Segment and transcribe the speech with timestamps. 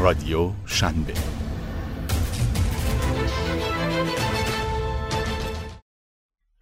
[0.00, 1.14] رادیو شنبه.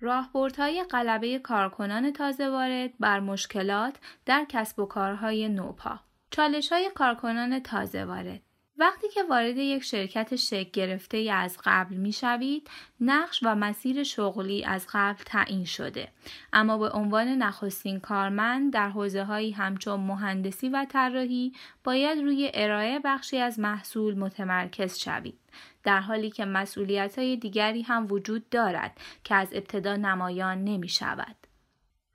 [0.00, 3.96] راهبردهای غلبه کارکنان تازه وارد بر مشکلات
[4.26, 6.00] در کسب و کارهای نوپا.
[6.30, 8.40] چالش های کارکنان تازه وارد.
[8.78, 12.70] وقتی که وارد یک شرکت شکل گرفته از قبل می شوید،
[13.00, 16.08] نقش و مسیر شغلی از قبل تعیین شده.
[16.52, 21.52] اما به عنوان نخستین کارمند در حوزه هایی همچون مهندسی و طراحی
[21.84, 25.38] باید روی ارائه بخشی از محصول متمرکز شوید.
[25.82, 31.47] در حالی که مسئولیت های دیگری هم وجود دارد که از ابتدا نمایان نمی شود.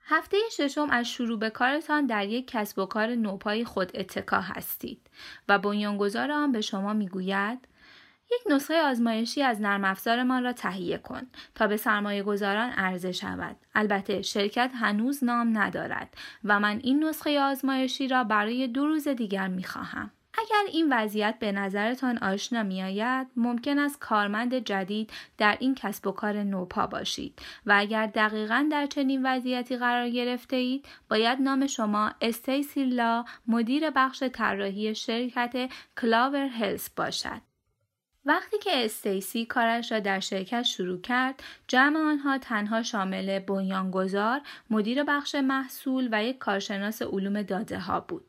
[0.06, 5.10] هفته ششم از شروع به کارتان در یک کسب و کار نوپای خود اتکا هستید
[5.48, 7.68] و بنیانگذار آن به شما می‌گوید
[8.32, 11.22] یک نسخه آزمایشی از نرم افزارمان را تهیه کن
[11.54, 13.56] تا به سرمایه گذاران عرضه شود.
[13.74, 19.48] البته شرکت هنوز نام ندارد و من این نسخه آزمایشی را برای دو روز دیگر
[19.48, 20.10] می خواهم.
[20.38, 26.06] اگر این وضعیت به نظرتان آشنا می آید ممکن است کارمند جدید در این کسب
[26.06, 31.66] و کار نوپا باشید و اگر دقیقا در چنین وضعیتی قرار گرفته اید باید نام
[31.66, 37.40] شما استیسی لا مدیر بخش طراحی شرکت کلاور هلس باشد
[38.26, 44.40] وقتی که استیسی کارش را در شرکت شروع کرد، جمع آنها تنها شامل بنیانگذار،
[44.70, 48.24] مدیر بخش محصول و یک کارشناس علوم داده ها بود.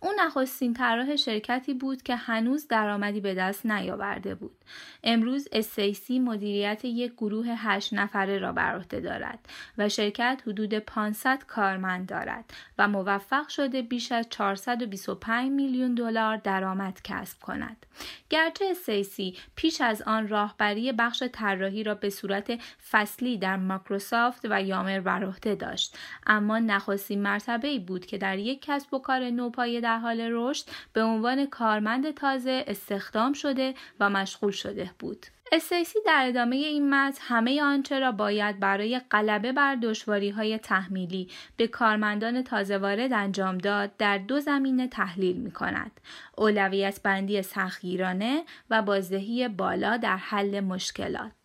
[0.00, 4.56] او نخستین طراح شرکتی بود که هنوز درآمدی به دست نیاورده بود.
[5.04, 9.38] امروز استیسی مدیریت یک گروه هشت نفره را بر عهده دارد
[9.78, 12.44] و شرکت حدود 500 کارمند دارد
[12.78, 17.86] و موفق شده بیش از 425 میلیون دلار درآمد کسب کند.
[18.30, 24.62] گرچه استیسی پیش از آن راهبری بخش طراحی را به صورت فصلی در مایکروسافت و
[24.62, 29.30] یامر بر عهده داشت اما نخستین مرتبه ای بود که در یک کسب و کار
[29.50, 35.98] نوپایه در حال رشد به عنوان کارمند تازه استخدام شده و مشغول شده بود استیسی
[36.06, 41.66] در ادامه این متن همه آنچه را باید برای غلبه بر دشواری های تحمیلی به
[41.66, 46.00] کارمندان تازه وارد انجام داد در دو زمینه تحلیل می کند.
[46.38, 51.39] اولویت بندی سختگیرانه و بازدهی بالا در حل مشکلات.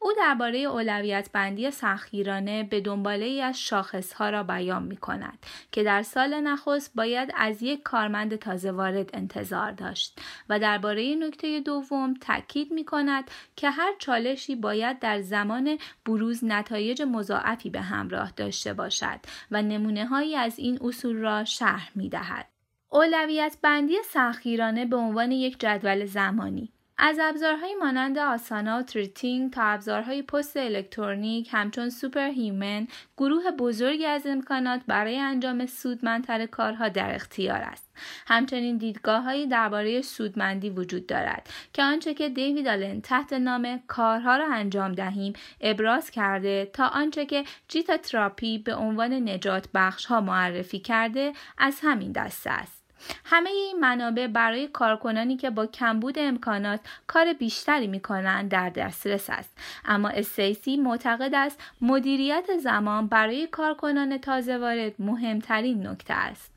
[0.00, 5.38] او درباره اولویت بندی سختگیرانه به دنباله ای از شاخصها را بیان می کند
[5.72, 11.60] که در سال نخست باید از یک کارمند تازه وارد انتظار داشت و درباره نکته
[11.60, 18.32] دوم تاکید می کند که هر چالشی باید در زمان بروز نتایج مضاعفی به همراه
[18.36, 19.20] داشته باشد
[19.50, 22.48] و نمونه هایی از این اصول را شرح می دهد.
[22.90, 29.62] اولویت بندی سختگیرانه به عنوان یک جدول زمانی از ابزارهای مانند آسانا و Things تا
[29.62, 37.60] ابزارهای پست الکترونیک همچون Superhuman گروه بزرگی از امکانات برای انجام سودمندتر کارها در اختیار
[37.60, 37.88] است.
[38.26, 44.54] همچنین دیدگاههایی درباره سودمندی وجود دارد که آنچه که دیوید آلن تحت نام کارها را
[44.54, 50.78] انجام دهیم ابراز کرده تا آنچه که جیتا تراپی به عنوان نجات بخش ها معرفی
[50.78, 52.77] کرده از همین دسته است.
[53.24, 59.30] همه این منابع برای کارکنانی که با کمبود امکانات کار بیشتری می کنند در دسترس
[59.30, 59.58] است.
[59.84, 66.52] اما استیسی معتقد است مدیریت زمان برای کارکنان تازه وارد مهمترین نکته است.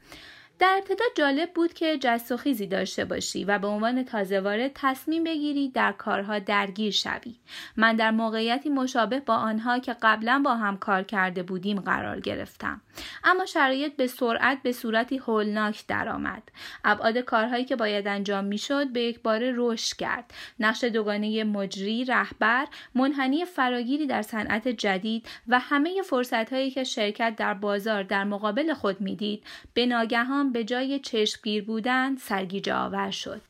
[0.61, 4.71] در ابتدا جالب بود که جست و خیزی داشته باشی و به عنوان تازه وارد
[4.75, 7.35] تصمیم بگیری در کارها درگیر شوی.
[7.77, 12.81] من در موقعیتی مشابه با آنها که قبلا با هم کار کرده بودیم قرار گرفتم.
[13.23, 16.43] اما شرایط به سرعت به صورتی هولناک درآمد.
[16.83, 20.33] ابعاد کارهایی که باید انجام می‌شد به یک بار رشد کرد.
[20.59, 27.53] نقش دوگانه مجری، رهبر، منحنی فراگیری در صنعت جدید و همه فرصتهایی که شرکت در
[27.53, 33.41] بازار در مقابل خود می‌دید به ناگهان به جای چشمگیر بودن سرگیجه آور شد.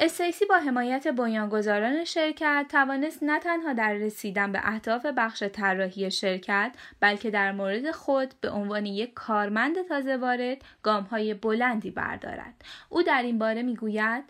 [0.00, 6.72] استیسی با حمایت بنیانگذاران شرکت توانست نه تنها در رسیدن به اهداف بخش طراحی شرکت
[7.00, 13.22] بلکه در مورد خود به عنوان یک کارمند تازه وارد گامهای بلندی بردارد او در
[13.22, 14.24] این باره می‌گوید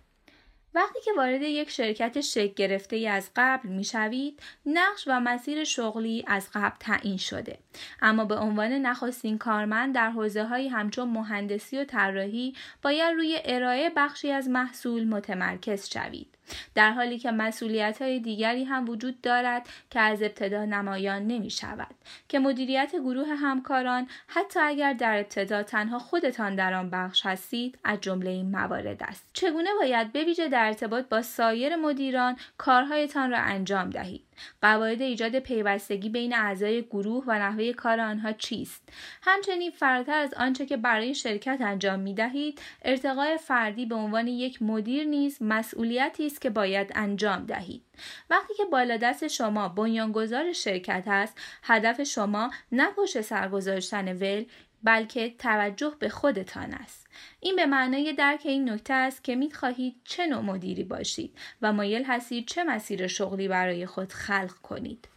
[0.74, 6.24] وقتی که وارد یک شرکت شکل گرفته از قبل می شوید، نقش و مسیر شغلی
[6.26, 7.58] از قبل تعیین شده.
[8.02, 13.90] اما به عنوان نخستین کارمند در حوزه های همچون مهندسی و طراحی باید روی ارائه
[13.96, 16.38] بخشی از محصول متمرکز شوید.
[16.74, 21.94] در حالی که مسئولیت های دیگری هم وجود دارد که از ابتدا نمایان نمی شود
[22.28, 28.00] که مدیریت گروه همکاران حتی اگر در ابتدا تنها خودتان در آن بخش هستید از
[28.00, 33.90] جمله این موارد است چگونه باید بویژه در ارتباط با سایر مدیران کارهایتان را انجام
[33.90, 34.24] دهید.
[34.62, 38.88] قواعد ایجاد پیوستگی بین اعضای گروه و نحوه کار آنها چیست؟
[39.22, 44.62] همچنین فراتر از آنچه که برای شرکت انجام می دهید ارتقای فردی به عنوان یک
[44.62, 47.82] مدیر نیز مسئولیتی است که باید انجام دهید.
[48.30, 53.48] وقتی که بالا دست شما بنیانگذار شرکت است هدف شما نه پشت سر
[54.20, 54.44] ول
[54.82, 57.06] بلکه توجه به خودتان است
[57.40, 61.72] این به معنای درک این نکته است که می خواهید چه نوع مدیری باشید و
[61.72, 65.08] مایل هستید چه مسیر شغلی برای خود خلق کنید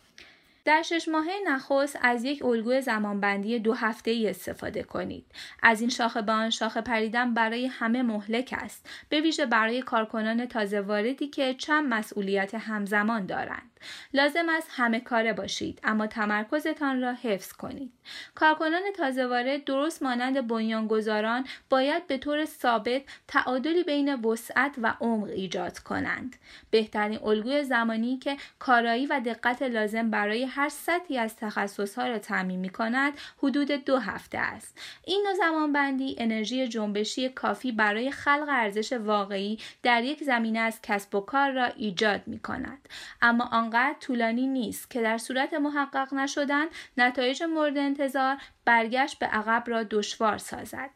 [0.66, 5.26] در شش ماهه نخست از یک الگوی زمانبندی دو هفته ای استفاده کنید.
[5.64, 8.90] از این شاخه به آن شاخه پریدن برای همه مهلک است.
[9.10, 13.71] به ویژه برای کارکنان تازه واردی که چند مسئولیت همزمان دارند.
[14.14, 17.92] لازم است همه کاره باشید اما تمرکزتان را حفظ کنید.
[18.36, 25.28] کارکنان تازه وارد درست مانند بنیانگذاران باید به طور ثابت تعادلی بین وسعت و عمق
[25.28, 26.36] ایجاد کنند.
[26.72, 32.60] بهترین الگوی زمانی که کارایی و دقت لازم برای هر سطحی از تخصصها را تعمین
[32.60, 34.80] می کند حدود دو هفته است.
[35.06, 41.16] این نوع زمانبندی انرژی جنبشی کافی برای خلق ارزش واقعی در یک زمینه از کسب
[41.16, 42.90] و کار را ایجاد می کند.
[43.22, 46.66] اما آنقدر طولانی نیست که در صورت محقق نشدن
[46.98, 50.90] نتایج مورد انتظار برگشت به عقب را دشوار سازد.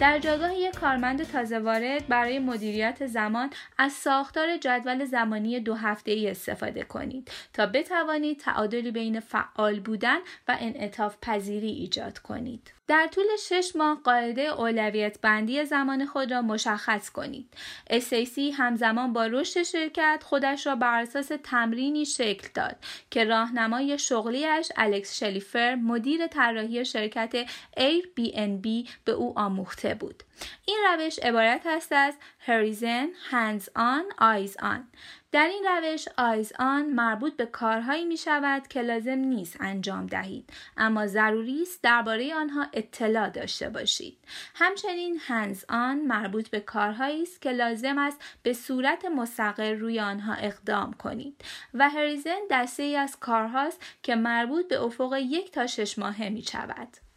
[0.00, 6.12] در جایگاه یک کارمند تازه وارد برای مدیریت زمان از ساختار جدول زمانی دو هفته
[6.12, 10.18] ای استفاده کنید تا بتوانید تعادلی بین فعال بودن
[10.48, 12.77] و انعطاف پذیری ایجاد کنید.
[12.88, 17.48] در طول شش ماه قاعده اولویت بندی زمان خود را مشخص کنید.
[17.90, 22.76] استیسی همزمان با رشد شرکت خودش را بر اساس تمرینی شکل داد
[23.10, 27.46] که راهنمای شغلیش الکس شلیفر مدیر طراحی شرکت
[27.76, 30.22] Airbnb به او آموخته بود.
[30.66, 34.88] این روش عبارت است از هریزن، هندز آن، آیز آن.
[35.32, 40.50] در این روش آیز آن مربوط به کارهایی می شود که لازم نیست انجام دهید
[40.76, 44.18] اما ضروری است درباره آنها اطلاع داشته باشید.
[44.54, 50.34] همچنین هنز آن مربوط به کارهایی است که لازم است به صورت مستقل روی آنها
[50.34, 55.98] اقدام کنید و هریزن دسته ای از کارهاست که مربوط به افق یک تا شش
[55.98, 57.07] ماهه می شود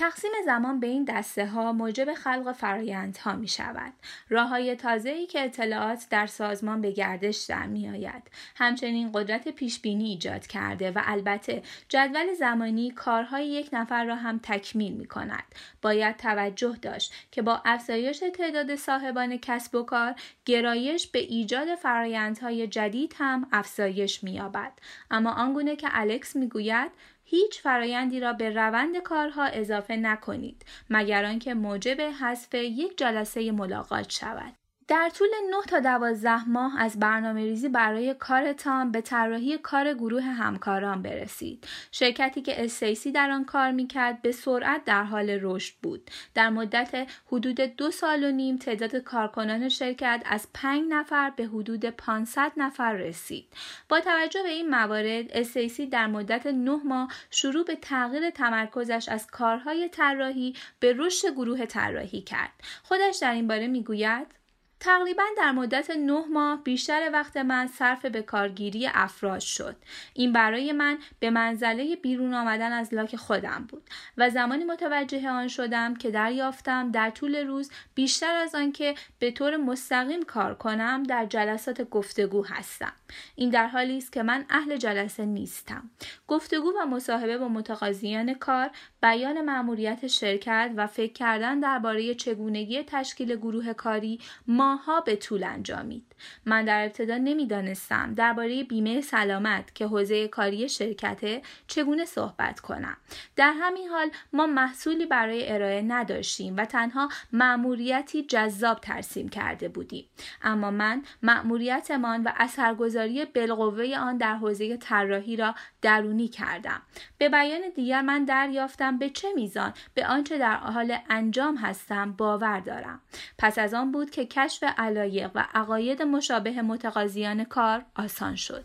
[0.00, 3.92] تقسیم زمان به این دسته ها موجب خلق فرایندها می شود.
[4.28, 8.22] راه های تازه ای که اطلاعات در سازمان به گردش در می آید.
[8.56, 14.40] همچنین قدرت پیش بینی ایجاد کرده و البته جدول زمانی کارهای یک نفر را هم
[14.42, 15.44] تکمیل می کند.
[15.82, 20.14] باید توجه داشت که با افزایش تعداد صاحبان کسب و کار
[20.44, 24.72] گرایش به ایجاد فرایندهای جدید هم افزایش می یابد.
[25.10, 26.90] اما آنگونه که الکس می گوید
[27.30, 34.10] هیچ فرایندی را به روند کارها اضافه نکنید مگر آنکه موجب حذف یک جلسه ملاقات
[34.10, 34.59] شود.
[34.90, 40.22] در طول 9 تا 12 ماه از برنامه ریزی برای کارتان به طراحی کار گروه
[40.22, 41.66] همکاران برسید.
[41.92, 46.10] شرکتی که استیسی در آن کار می‌کرد به سرعت در حال رشد بود.
[46.34, 51.84] در مدت حدود دو سال و نیم تعداد کارکنان شرکت از 5 نفر به حدود
[51.84, 53.46] 500 نفر رسید.
[53.88, 59.26] با توجه به این موارد استیسی در مدت 9 ماه شروع به تغییر تمرکزش از
[59.26, 62.52] کارهای طراحی به رشد گروه طراحی کرد.
[62.82, 64.39] خودش در این باره می‌گوید
[64.80, 69.76] تقریبا در مدت نه ماه بیشتر وقت من صرف به کارگیری افراد شد.
[70.14, 73.82] این برای من به منزله بیرون آمدن از لاک خودم بود
[74.16, 79.56] و زمانی متوجه آن شدم که دریافتم در طول روز بیشتر از آنکه به طور
[79.56, 82.92] مستقیم کار کنم در جلسات گفتگو هستم.
[83.36, 85.90] این در حالی است که من اهل جلسه نیستم.
[86.28, 88.70] گفتگو و مصاحبه با متقاضیان کار،
[89.02, 95.44] بیان مأموریت شرکت و فکر کردن درباره چگونگی تشکیل گروه کاری ما ماها به طول
[95.44, 96.04] انجامید.
[96.46, 102.96] من در ابتدا نمی‌دانستم درباره بیمه سلامت که حوزه کاری شرکته چگونه صحبت کنم.
[103.36, 110.04] در همین حال ما محصولی برای ارائه نداشتیم و تنها مأموریتی جذاب ترسیم کرده بودیم.
[110.42, 116.82] اما من مأموریتمان و اثرگذاری بالقوه آن در حوزه طراحی را درونی کردم.
[117.18, 122.60] به بیان دیگر من دریافتم به چه میزان؟ به آنچه در حال انجام هستم باور
[122.60, 123.00] دارم.
[123.38, 128.64] پس از آن بود که کشف علایق و عقاید مشابه متقاضیان کار آسان شد.